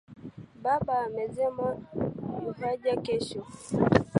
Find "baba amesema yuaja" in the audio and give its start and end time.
0.63-2.95